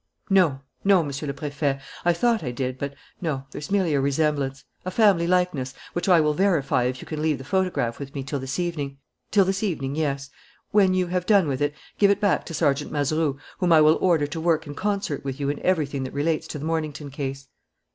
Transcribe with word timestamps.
"No. 0.31 0.61
No, 0.83 1.03
Monsieur 1.03 1.27
le 1.27 1.33
Préfet. 1.35 1.79
I 2.03 2.11
thought 2.11 2.43
I 2.43 2.49
did; 2.49 2.79
but 2.79 2.95
no, 3.21 3.45
there's 3.51 3.69
merely 3.69 3.93
a 3.93 4.01
resemblance 4.01 4.63
a 4.83 4.89
family 4.89 5.27
likeness, 5.27 5.75
which 5.93 6.09
I 6.09 6.19
will 6.19 6.33
verify 6.33 6.85
if 6.85 7.01
you 7.01 7.05
can 7.05 7.21
leave 7.21 7.37
the 7.37 7.43
photograph 7.43 7.99
with 7.99 8.15
me 8.15 8.23
till 8.23 8.39
this 8.39 8.57
evening." 8.57 8.97
"Till 9.29 9.45
this 9.45 9.61
evening, 9.61 9.93
yes. 9.93 10.31
When 10.71 10.95
you 10.95 11.05
have 11.05 11.27
done 11.27 11.47
with 11.47 11.61
it, 11.61 11.75
give 11.99 12.09
it 12.09 12.19
back 12.19 12.47
to 12.47 12.53
Sergeant 12.55 12.91
Mazeroux, 12.91 13.37
whom 13.59 13.71
I 13.71 13.81
will 13.81 13.99
order 14.01 14.25
to 14.25 14.41
work 14.41 14.65
in 14.65 14.73
concert 14.73 15.23
with 15.23 15.39
you 15.39 15.49
in 15.51 15.59
everything 15.59 16.03
that 16.05 16.15
relates 16.15 16.47
to 16.47 16.57
the 16.57 16.65
Mornington 16.65 17.11
case." 17.11 17.47